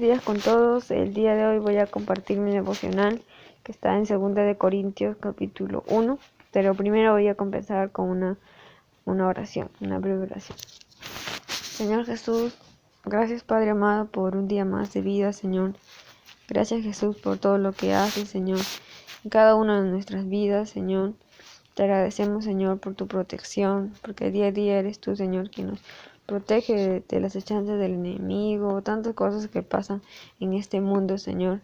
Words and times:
días 0.00 0.22
con 0.22 0.38
todos. 0.38 0.90
El 0.92 1.12
día 1.12 1.34
de 1.34 1.44
hoy 1.44 1.58
voy 1.58 1.76
a 1.78 1.86
compartir 1.86 2.38
mi 2.38 2.52
devocional 2.52 3.20
que 3.64 3.72
está 3.72 3.96
en 3.96 4.04
2 4.04 4.34
de 4.34 4.56
Corintios 4.56 5.16
capítulo 5.18 5.82
1, 5.88 6.18
pero 6.52 6.74
primero 6.74 7.12
voy 7.12 7.26
a 7.26 7.34
comenzar 7.34 7.90
con 7.90 8.08
una, 8.08 8.36
una 9.04 9.26
oración, 9.26 9.70
una 9.80 9.98
breve 9.98 10.22
oración. 10.22 10.56
Señor 11.48 12.06
Jesús, 12.06 12.56
gracias 13.04 13.42
Padre 13.42 13.70
amado 13.70 14.06
por 14.06 14.36
un 14.36 14.46
día 14.46 14.64
más 14.64 14.92
de 14.92 15.00
vida, 15.00 15.32
Señor. 15.32 15.74
Gracias 16.48 16.82
Jesús 16.82 17.16
por 17.16 17.38
todo 17.38 17.58
lo 17.58 17.72
que 17.72 17.92
haces, 17.92 18.28
Señor, 18.28 18.60
en 19.24 19.30
cada 19.30 19.56
una 19.56 19.82
de 19.82 19.90
nuestras 19.90 20.28
vidas, 20.28 20.70
Señor. 20.70 21.14
Te 21.74 21.82
agradecemos, 21.82 22.44
Señor, 22.44 22.78
por 22.78 22.94
tu 22.94 23.08
protección, 23.08 23.92
porque 24.02 24.30
día 24.30 24.46
a 24.46 24.52
día 24.52 24.78
eres 24.78 25.00
tú, 25.00 25.16
Señor, 25.16 25.50
quien 25.50 25.68
nos 25.68 25.80
protege 26.28 27.02
de, 27.08 27.20
las 27.20 27.34
echanzas 27.36 27.78
del 27.78 27.94
enemigo, 27.94 28.82
tantas 28.82 29.14
cosas 29.14 29.48
que 29.48 29.62
pasan 29.62 30.02
en 30.40 30.52
este 30.52 30.82
mundo, 30.82 31.16
Señor. 31.16 31.62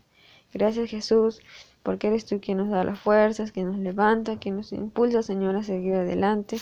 Gracias, 0.55 0.89
Jesús, 0.89 1.43
porque 1.83 2.07
eres 2.07 2.25
tú 2.25 2.41
quien 2.41 2.57
nos 2.57 2.71
da 2.71 2.83
las 2.83 2.99
fuerzas, 2.99 3.53
quien 3.53 3.67
nos 3.67 3.79
levanta, 3.79 4.39
quien 4.39 4.57
nos 4.57 4.73
impulsa, 4.73 5.23
Señor, 5.23 5.55
a 5.55 5.63
seguir 5.63 5.97
adelante. 5.97 6.57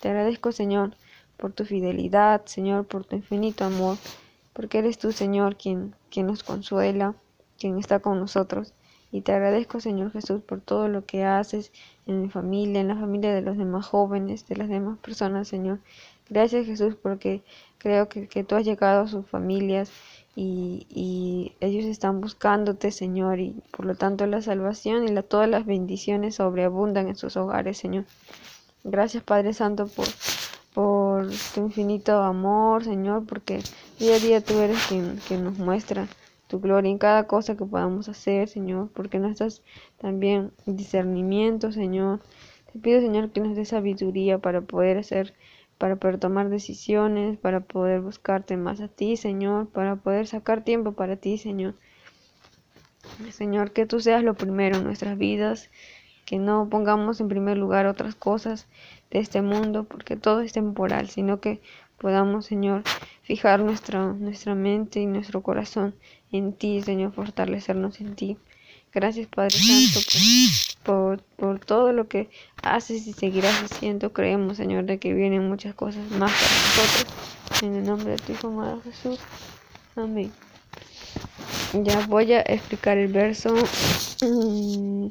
Te 0.00 0.10
agradezco, 0.10 0.52
Señor, 0.52 0.94
por 1.36 1.52
tu 1.52 1.64
fidelidad, 1.64 2.42
Señor, 2.44 2.86
por 2.86 3.04
tu 3.04 3.16
infinito 3.16 3.64
amor, 3.64 3.96
porque 4.52 4.78
eres 4.78 4.98
tú, 4.98 5.10
Señor, 5.10 5.56
quien, 5.56 5.96
quien 6.08 6.28
nos 6.28 6.44
consuela, 6.44 7.16
quien 7.58 7.78
está 7.78 7.98
con 7.98 8.20
nosotros. 8.20 8.72
Y 9.12 9.22
te 9.22 9.32
agradezco, 9.32 9.80
Señor 9.80 10.12
Jesús, 10.12 10.40
por 10.42 10.60
todo 10.60 10.88
lo 10.88 11.04
que 11.04 11.24
haces 11.24 11.72
en 12.06 12.22
mi 12.22 12.28
familia, 12.28 12.80
en 12.80 12.88
la 12.88 12.96
familia 12.96 13.34
de 13.34 13.42
los 13.42 13.56
demás 13.56 13.86
jóvenes, 13.86 14.46
de 14.46 14.56
las 14.56 14.68
demás 14.68 14.98
personas, 14.98 15.48
Señor. 15.48 15.80
Gracias, 16.28 16.66
Jesús, 16.66 16.94
porque 16.94 17.42
creo 17.78 18.08
que, 18.08 18.44
tú 18.44 18.54
has 18.54 18.64
llegado 18.64 19.02
a 19.02 19.08
sus 19.08 19.26
familias 19.26 19.90
y, 20.36 20.86
y, 20.88 21.56
ellos 21.58 21.86
están 21.86 22.20
buscándote, 22.20 22.92
Señor, 22.92 23.40
y 23.40 23.56
por 23.72 23.84
lo 23.84 23.96
tanto 23.96 24.26
la 24.26 24.42
salvación 24.42 25.08
y 25.08 25.12
la, 25.12 25.24
todas 25.24 25.48
las 25.48 25.66
bendiciones 25.66 26.36
sobreabundan 26.36 27.08
en 27.08 27.16
sus 27.16 27.36
hogares, 27.36 27.78
Señor. 27.78 28.04
Gracias, 28.84 29.24
Padre 29.24 29.52
Santo, 29.54 29.88
por, 29.88 30.06
por 30.72 31.28
tu 31.52 31.62
infinito 31.62 32.22
amor, 32.22 32.84
Señor, 32.84 33.26
porque 33.26 33.60
día 33.98 34.14
a 34.14 34.18
día 34.20 34.40
tú 34.40 34.58
eres 34.60 34.78
quien, 34.86 35.20
quien 35.26 35.42
nos 35.42 35.58
muestra 35.58 36.06
tu 36.50 36.58
gloria 36.58 36.90
en 36.90 36.98
cada 36.98 37.28
cosa 37.28 37.56
que 37.56 37.64
podamos 37.64 38.08
hacer, 38.08 38.48
Señor, 38.48 38.90
porque 38.92 39.20
nos 39.20 39.38
das 39.38 39.62
también 39.98 40.50
discernimiento, 40.66 41.70
Señor. 41.70 42.20
Te 42.72 42.80
pido, 42.80 43.00
Señor, 43.00 43.30
que 43.30 43.40
nos 43.40 43.54
dé 43.54 43.64
sabiduría 43.64 44.38
para 44.38 44.60
poder 44.60 44.98
hacer, 44.98 45.32
para 45.78 45.94
poder 45.94 46.18
tomar 46.18 46.48
decisiones, 46.50 47.38
para 47.38 47.60
poder 47.60 48.00
buscarte 48.00 48.56
más 48.56 48.80
a 48.80 48.88
ti, 48.88 49.16
Señor, 49.16 49.68
para 49.68 49.94
poder 49.94 50.26
sacar 50.26 50.64
tiempo 50.64 50.92
para 50.92 51.14
ti, 51.14 51.38
Señor. 51.38 51.74
Señor, 53.30 53.70
que 53.70 53.86
tú 53.86 54.00
seas 54.00 54.24
lo 54.24 54.34
primero 54.34 54.76
en 54.76 54.84
nuestras 54.84 55.16
vidas, 55.16 55.70
que 56.24 56.38
no 56.38 56.68
pongamos 56.68 57.20
en 57.20 57.28
primer 57.28 57.58
lugar 57.58 57.86
otras 57.86 58.16
cosas 58.16 58.66
de 59.12 59.20
este 59.20 59.40
mundo, 59.40 59.84
porque 59.84 60.16
todo 60.16 60.40
es 60.40 60.52
temporal, 60.52 61.08
sino 61.08 61.40
que 61.40 61.60
podamos, 61.96 62.46
Señor, 62.46 62.82
fijar 63.30 63.60
nuestra, 63.60 64.06
nuestra 64.06 64.56
mente 64.56 64.98
y 64.98 65.06
nuestro 65.06 65.40
corazón 65.40 65.94
en 66.32 66.52
ti, 66.52 66.82
Señor, 66.82 67.12
fortalecernos 67.12 68.00
en 68.00 68.16
ti. 68.16 68.36
Gracias, 68.92 69.28
Padre 69.28 69.56
Santo, 69.56 70.00
por, 70.82 71.22
por, 71.36 71.60
todo 71.60 71.92
lo 71.92 72.08
que 72.08 72.28
haces 72.60 73.06
y 73.06 73.12
seguirás 73.12 73.62
haciendo. 73.62 74.12
Creemos, 74.12 74.56
Señor, 74.56 74.84
de 74.84 74.98
que 74.98 75.14
vienen 75.14 75.48
muchas 75.48 75.76
cosas 75.76 76.10
más 76.10 76.32
para 76.32 76.54
nosotros. 76.66 77.62
En 77.62 77.76
el 77.76 77.84
nombre 77.84 78.10
de 78.10 78.16
tu 78.16 78.32
Hijo 78.32 78.48
amado 78.48 78.82
Jesús. 78.82 79.20
Amén. 79.94 80.32
Ya 81.84 82.04
voy 82.08 82.32
a 82.32 82.40
explicar 82.40 82.98
el 82.98 83.12
verso. 83.12 83.54
Mm, 84.22 85.06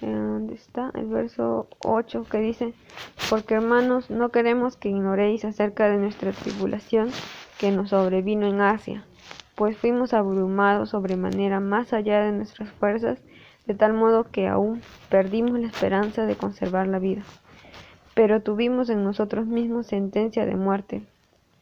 ¿Dónde 0.00 0.54
está? 0.54 0.92
El 0.94 1.06
verso 1.06 1.66
8 1.80 2.26
que 2.30 2.38
dice, 2.38 2.74
porque 3.28 3.54
hermanos, 3.54 4.10
no 4.10 4.30
queremos 4.30 4.76
que 4.76 4.88
ignoréis 4.88 5.44
acerca 5.44 5.88
de 5.88 5.98
nuestra 5.98 6.32
tribulación 6.32 7.10
que 7.58 7.70
nos 7.70 7.90
sobrevino 7.90 8.46
en 8.46 8.60
Asia, 8.60 9.04
pues 9.54 9.76
fuimos 9.76 10.14
abrumados 10.14 10.90
sobremanera 10.90 11.60
más 11.60 11.92
allá 11.92 12.22
de 12.22 12.32
nuestras 12.32 12.70
fuerzas, 12.72 13.18
de 13.66 13.74
tal 13.74 13.92
modo 13.92 14.24
que 14.24 14.48
aún 14.48 14.80
perdimos 15.10 15.58
la 15.60 15.66
esperanza 15.66 16.24
de 16.24 16.36
conservar 16.36 16.86
la 16.86 16.98
vida. 16.98 17.22
Pero 18.14 18.40
tuvimos 18.40 18.88
en 18.88 19.04
nosotros 19.04 19.46
mismos 19.46 19.86
sentencia 19.86 20.46
de 20.46 20.56
muerte, 20.56 21.02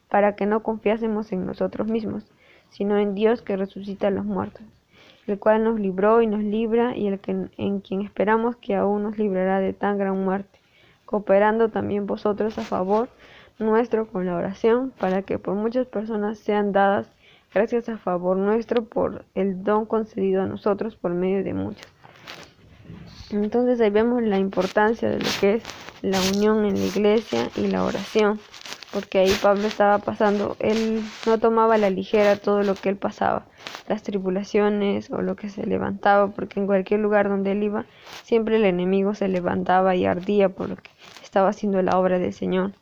para 0.09 0.35
que 0.35 0.45
no 0.45 0.63
confiásemos 0.63 1.31
en 1.31 1.45
nosotros 1.45 1.87
mismos, 1.87 2.23
sino 2.69 2.97
en 2.97 3.13
Dios 3.13 3.41
que 3.41 3.57
resucita 3.57 4.07
a 4.07 4.11
los 4.11 4.25
muertos 4.25 4.63
el 5.27 5.39
cual 5.39 5.63
nos 5.63 5.79
libró 5.79 6.21
y 6.21 6.27
nos 6.27 6.41
libra, 6.41 6.95
y 6.95 7.07
el 7.07 7.19
que, 7.19 7.49
en 7.57 7.81
quien 7.81 8.01
esperamos 8.01 8.55
que 8.55 8.75
aún 8.75 9.03
nos 9.03 9.17
librará 9.17 9.59
de 9.59 9.73
tan 9.73 9.97
gran 9.97 10.23
muerte, 10.23 10.56
cooperando 11.07 11.69
también 11.69 12.05
vosotros 12.05 12.59
a 12.59 12.61
favor 12.61 13.09
nuestro 13.57 14.07
con 14.07 14.27
la 14.27 14.35
oración, 14.35 14.93
para 14.99 15.23
que 15.23 15.39
por 15.39 15.55
muchas 15.55 15.87
personas 15.87 16.37
sean 16.37 16.71
dadas 16.73 17.07
gracias 17.53 17.89
a 17.89 17.97
favor 17.97 18.37
nuestro 18.37 18.83
por 18.83 19.25
el 19.33 19.63
don 19.63 19.85
concedido 19.85 20.43
a 20.43 20.45
nosotros 20.45 20.95
por 20.95 21.13
medio 21.13 21.43
de 21.43 21.55
muchos. 21.55 21.87
Entonces 23.31 23.81
ahí 23.81 23.89
vemos 23.89 24.21
la 24.21 24.37
importancia 24.37 25.09
de 25.09 25.19
lo 25.19 25.29
que 25.39 25.55
es 25.55 25.63
la 26.01 26.19
unión 26.35 26.65
en 26.65 26.75
la 26.75 26.85
iglesia 26.85 27.49
y 27.55 27.67
la 27.67 27.83
oración, 27.83 28.39
porque 28.91 29.19
ahí 29.19 29.31
Pablo 29.41 29.67
estaba 29.67 29.99
pasando, 29.99 30.55
él 30.59 31.01
no 31.25 31.37
tomaba 31.39 31.77
la 31.77 31.89
ligera 31.89 32.37
todo 32.37 32.63
lo 32.63 32.75
que 32.75 32.89
él 32.89 32.95
pasaba, 32.95 33.45
las 33.87 34.03
tribulaciones 34.03 35.11
o 35.11 35.21
lo 35.21 35.35
que 35.35 35.49
se 35.49 35.65
levantaba, 35.65 36.29
porque 36.29 36.59
en 36.59 36.67
cualquier 36.67 37.01
lugar 37.01 37.29
donde 37.29 37.51
él 37.51 37.63
iba, 37.63 37.85
siempre 38.23 38.55
el 38.55 38.65
enemigo 38.65 39.13
se 39.13 39.27
levantaba 39.27 39.95
y 39.95 40.05
ardía 40.05 40.49
por 40.49 40.69
lo 40.69 40.75
que 40.77 40.89
estaba 41.23 41.49
haciendo 41.49 41.81
la 41.81 41.97
obra 41.99 42.19
del 42.19 42.33
Señor. 42.33 42.73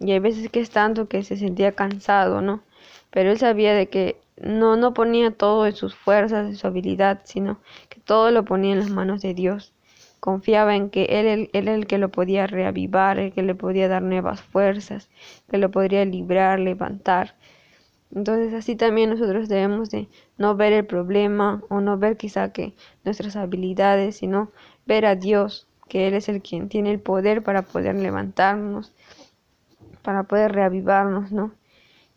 Y 0.00 0.12
hay 0.12 0.18
veces 0.18 0.50
que 0.50 0.60
es 0.60 0.70
tanto 0.70 1.08
que 1.08 1.22
se 1.22 1.36
sentía 1.36 1.72
cansado, 1.72 2.40
¿no? 2.40 2.62
Pero 3.10 3.30
él 3.30 3.38
sabía 3.38 3.74
de 3.74 3.88
que 3.88 4.20
no, 4.36 4.76
no 4.76 4.94
ponía 4.94 5.30
todo 5.30 5.66
en 5.66 5.74
sus 5.74 5.94
fuerzas, 5.94 6.46
en 6.46 6.56
su 6.56 6.66
habilidad, 6.66 7.20
sino 7.24 7.58
que 7.88 8.00
todo 8.00 8.30
lo 8.30 8.44
ponía 8.44 8.72
en 8.72 8.80
las 8.80 8.90
manos 8.90 9.20
de 9.22 9.34
Dios. 9.34 9.72
Confiaba 10.20 10.74
en 10.76 10.90
que 10.90 11.04
él, 11.04 11.26
él, 11.26 11.50
él 11.52 11.68
el 11.68 11.86
que 11.86 11.98
lo 11.98 12.10
podía 12.10 12.46
reavivar, 12.46 13.18
el 13.18 13.32
que 13.32 13.42
le 13.42 13.54
podía 13.54 13.88
dar 13.88 14.02
nuevas 14.02 14.42
fuerzas, 14.42 15.08
que 15.50 15.58
lo 15.58 15.70
podría 15.70 16.04
librar, 16.04 16.58
levantar. 16.58 17.34
Entonces 18.14 18.54
así 18.54 18.74
también 18.74 19.10
nosotros 19.10 19.48
debemos 19.48 19.90
de 19.90 20.08
no 20.38 20.56
ver 20.56 20.72
el 20.72 20.86
problema 20.86 21.62
o 21.68 21.80
no 21.80 21.98
ver 21.98 22.16
quizá 22.16 22.52
que 22.52 22.74
nuestras 23.04 23.36
habilidades, 23.36 24.16
sino 24.16 24.50
ver 24.86 25.04
a 25.04 25.14
Dios, 25.14 25.68
que 25.88 26.08
Él 26.08 26.14
es 26.14 26.28
el 26.28 26.42
quien 26.42 26.68
tiene 26.68 26.90
el 26.90 27.00
poder 27.00 27.42
para 27.42 27.62
poder 27.62 27.96
levantarnos, 27.96 28.92
para 30.02 30.24
poder 30.24 30.52
reavivarnos, 30.52 31.32
¿no? 31.32 31.52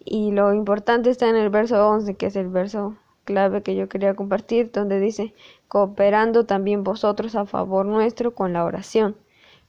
Y 0.04 0.32
lo 0.32 0.54
importante 0.54 1.10
está 1.10 1.30
en 1.30 1.36
el 1.36 1.50
verso 1.50 1.88
11, 1.88 2.16
que 2.16 2.28
es 2.28 2.36
el 2.36 2.48
verso 2.48 2.98
clave 3.26 3.62
que 3.62 3.76
yo 3.76 3.88
quería 3.88 4.16
compartir, 4.16 4.72
donde 4.72 5.00
dice, 5.00 5.34
cooperando 5.72 6.46
también 6.46 6.84
vosotros 6.84 7.34
a 7.36 7.46
favor 7.46 7.86
nuestro 7.86 8.36
con 8.36 8.52
la 8.52 8.66
oración, 8.66 9.16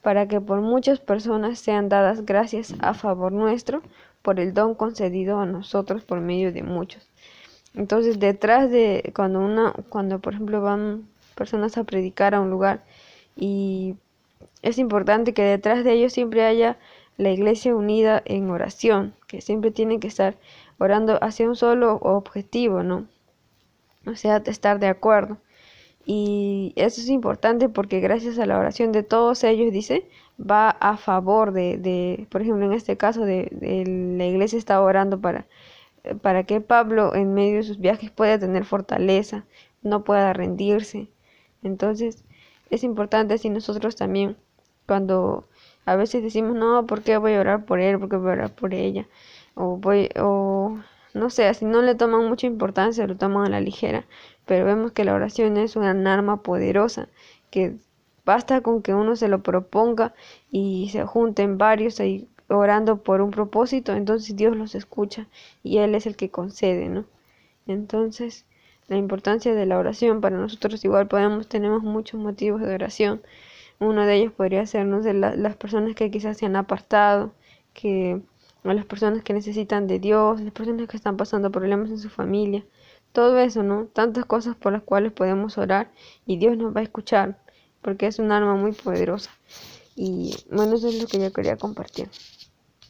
para 0.03 0.27
que 0.27 0.41
por 0.41 0.61
muchas 0.61 0.99
personas 0.99 1.61
sean 1.61 1.89
dadas 1.89 2.27
gracias 2.27 2.75
a 2.81 2.93
favor 2.93 3.31
nuestro 3.31 3.83
por 4.21 4.41
el 4.41 4.53
don 4.53 4.75
concedido 4.75 5.39
a 5.39 5.47
nosotros 5.47 6.03
por 6.03 6.21
medio 6.21 6.53
de 6.53 6.65
muchos. 6.65 7.09
Entonces, 7.77 8.19
detrás 8.19 8.69
de 8.69 9.13
cuando 9.15 9.39
una 9.39 9.75
cuando 9.91 10.19
por 10.19 10.35
ejemplo 10.35 10.61
van 10.61 11.07
personas 11.37 11.79
a 11.79 11.85
predicar 11.85 12.35
a 12.35 12.41
un 12.41 12.51
lugar 12.51 12.83
y 13.37 13.95
es 14.63 14.79
importante 14.79 15.35
que 15.35 15.45
detrás 15.45 15.85
de 15.85 15.93
ellos 15.93 16.13
siempre 16.13 16.43
haya 16.45 16.79
la 17.17 17.31
iglesia 17.31 17.77
unida 17.77 18.23
en 18.25 18.51
oración, 18.51 19.15
que 19.29 19.41
siempre 19.41 19.71
tienen 19.71 20.01
que 20.01 20.09
estar 20.09 20.35
orando 20.79 21.23
hacia 21.23 21.49
un 21.49 21.55
solo 21.55 21.95
objetivo, 22.03 22.83
¿no? 22.83 23.07
O 24.05 24.17
sea, 24.17 24.43
estar 24.45 24.81
de 24.81 24.89
acuerdo. 24.89 25.39
Y 26.05 26.73
eso 26.77 27.01
es 27.01 27.09
importante 27.09 27.69
porque 27.69 28.01
gracias 28.01 28.39
a 28.39 28.47
la 28.47 28.59
oración 28.59 28.93
de 28.93 29.03
todos 29.03 29.45
ellos, 29.45 29.73
dice, 29.73 30.09
va 30.39 30.71
a 30.71 30.97
favor 30.97 31.53
de, 31.53 31.79
de 31.79 32.27
por 32.31 32.43
ejemplo, 32.43 32.67
en 32.67 32.73
este 32.73 32.97
caso, 32.97 33.25
de, 33.25 33.49
de, 33.53 33.85
la 33.87 34.27
iglesia 34.27 34.59
está 34.59 34.81
orando 34.81 35.21
para, 35.21 35.47
para 36.23 36.45
que 36.45 36.61
Pablo 36.61 37.15
en 37.15 37.35
medio 37.35 37.57
de 37.57 37.63
sus 37.63 37.79
viajes 37.79 38.11
pueda 38.11 38.39
tener 38.39 38.65
fortaleza, 38.65 39.45
no 39.83 40.05
pueda 40.05 40.33
rendirse. 40.33 41.09
Entonces, 41.63 42.25
es 42.71 42.85
importante 42.85 43.39
si 43.39 43.51
nosotros 43.51 43.97
también, 43.97 44.37
cuando 44.87 45.47
a 45.85 45.97
veces 45.97 46.23
decimos, 46.23 46.57
no, 46.57 46.87
¿por 46.87 47.03
qué 47.03 47.17
voy 47.19 47.35
a 47.35 47.41
orar 47.41 47.65
por 47.65 47.81
él? 47.81 47.99
¿Por 47.99 48.09
qué 48.09 48.17
voy 48.17 48.31
a 48.31 48.33
orar 48.33 48.55
por 48.55 48.75
ella? 48.75 49.07
O 49.55 49.77
voy, 49.77 50.09
o 50.19 50.79
no 51.15 51.31
sé, 51.31 51.47
así 51.47 51.65
no 51.65 51.83
le 51.83 51.95
toman 51.95 52.29
mucha 52.29 52.47
importancia, 52.47 53.07
lo 53.07 53.17
toman 53.17 53.47
a 53.47 53.51
la 53.51 53.61
ligera, 53.61 54.07
pero 54.47 54.65
vemos 54.65 54.93
que 54.93 55.05
la 55.05 55.15
oración 55.15 55.57
es 55.57 55.77
una 55.77 55.91
arma 56.13 56.43
poderosa 56.43 57.09
que 57.51 57.77
Basta 58.25 58.61
con 58.61 58.83
que 58.83 58.95
uno 58.95 59.17
se 59.17 59.29
lo 59.29 59.43
proponga 59.43 60.15
y 60.51 60.91
se 60.91 61.05
junten 61.05 61.59
varios 61.59 61.99
ahí 61.99 62.29
orando 62.49 63.03
por 63.03 63.21
un 63.21 63.31
propósito, 63.31 63.95
entonces 63.95 64.37
Dios 64.37 64.57
los 64.57 64.75
escucha 64.75 65.27
y 65.63 65.79
Él 65.79 65.95
es 65.95 66.07
el 66.07 66.17
que 66.17 66.31
concede, 66.31 66.89
¿no? 66.89 67.05
Entonces, 67.67 68.47
la 68.89 68.97
importancia 68.97 69.55
de 69.55 69.67
la 69.67 69.79
oración 69.79 70.21
para 70.21 70.37
nosotros 70.37 70.85
igual 70.85 71.09
podemos 71.09 71.49
tenemos 71.49 71.83
muchos 71.83 72.21
motivos 72.21 72.61
de 72.61 72.75
oración. 72.75 73.23
Uno 73.81 74.07
de 74.07 74.17
ellos 74.17 74.33
podría 74.33 74.67
ser 74.67 74.87
de 74.87 75.15
las 75.15 75.57
personas 75.57 75.97
que 75.97 76.11
quizás 76.11 76.37
se 76.39 76.47
han 76.47 76.57
apartado, 76.57 77.33
que 77.75 78.21
a 78.71 78.75
las 78.75 78.87
personas 78.87 79.23
que 79.23 79.33
necesitan 79.33 79.87
de 79.87 79.99
Dios, 79.99 80.41
las 80.41 80.53
personas 80.53 80.89
que 80.89 80.97
están 80.97 81.17
pasando 81.17 81.51
problemas 81.51 81.91
en 81.91 81.99
su 81.99 82.09
familia, 82.09 82.65
todo 83.13 83.39
eso, 83.39 83.63
¿no? 83.63 83.87
Tantas 83.87 84.25
cosas 84.25 84.57
por 84.57 84.73
las 84.73 84.83
cuales 84.83 85.13
podemos 85.13 85.59
orar 85.59 85.91
y 86.27 86.39
Dios 86.39 86.57
nos 86.57 86.75
va 86.75 86.81
a 86.81 86.85
escuchar, 86.85 87.39
porque 87.83 88.07
es 88.07 88.19
un 88.19 88.33
arma 88.33 88.55
muy 88.55 88.73
poderosa. 88.73 89.31
Y 89.95 90.35
bueno, 90.51 90.75
eso 90.75 90.89
es 90.89 91.01
lo 91.01 91.07
que 91.07 91.19
yo 91.21 91.33
quería 91.33 91.57
compartir. 91.57 92.09